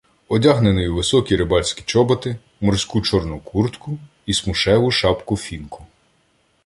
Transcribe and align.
Одягнений 0.27 0.87
у 0.87 0.95
високі 0.95 1.35
рибальські 1.35 1.81
чоботи, 1.85 2.37
морську 2.61 3.01
чорну 3.01 3.39
куртку 3.39 3.97
і 4.25 4.33
смушеву 4.33 4.91
шапку 4.91 5.37
"фінку". 5.37 5.85